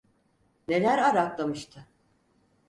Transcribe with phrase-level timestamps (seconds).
[0.69, 1.87] Neler araklamıştı.